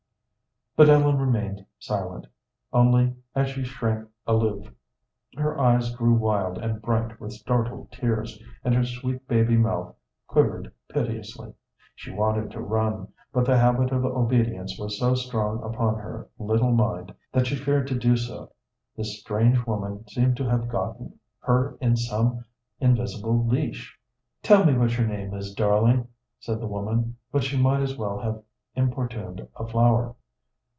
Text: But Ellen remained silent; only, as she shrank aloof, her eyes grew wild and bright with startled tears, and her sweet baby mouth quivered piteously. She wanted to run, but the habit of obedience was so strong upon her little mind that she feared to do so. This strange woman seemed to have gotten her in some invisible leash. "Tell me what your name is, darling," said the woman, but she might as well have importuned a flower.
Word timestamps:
But 0.73 0.87
Ellen 0.89 1.17
remained 1.19 1.65
silent; 1.79 2.25
only, 2.73 3.13
as 3.35 3.49
she 3.49 3.61
shrank 3.63 4.07
aloof, 4.25 4.71
her 5.35 5.59
eyes 5.59 5.93
grew 5.93 6.13
wild 6.13 6.57
and 6.57 6.81
bright 6.81 7.19
with 7.19 7.33
startled 7.33 7.91
tears, 7.91 8.41
and 8.63 8.73
her 8.73 8.85
sweet 8.85 9.27
baby 9.27 9.57
mouth 9.57 9.93
quivered 10.27 10.71
piteously. 10.87 11.53
She 11.93 12.09
wanted 12.13 12.49
to 12.51 12.61
run, 12.61 13.09
but 13.33 13.45
the 13.45 13.57
habit 13.59 13.91
of 13.91 14.05
obedience 14.05 14.79
was 14.79 14.97
so 14.97 15.13
strong 15.13 15.61
upon 15.61 15.95
her 15.95 16.29
little 16.39 16.71
mind 16.71 17.13
that 17.33 17.47
she 17.47 17.57
feared 17.57 17.87
to 17.87 17.99
do 17.99 18.15
so. 18.15 18.53
This 18.95 19.19
strange 19.19 19.65
woman 19.67 20.07
seemed 20.07 20.37
to 20.37 20.49
have 20.49 20.69
gotten 20.69 21.19
her 21.41 21.77
in 21.81 21.97
some 21.97 22.45
invisible 22.79 23.45
leash. 23.45 23.99
"Tell 24.41 24.63
me 24.65 24.75
what 24.77 24.97
your 24.97 25.05
name 25.07 25.33
is, 25.33 25.53
darling," 25.53 26.07
said 26.39 26.61
the 26.61 26.65
woman, 26.67 27.17
but 27.29 27.43
she 27.43 27.57
might 27.61 27.81
as 27.81 27.97
well 27.97 28.19
have 28.21 28.41
importuned 28.73 29.45
a 29.57 29.67
flower. 29.67 30.15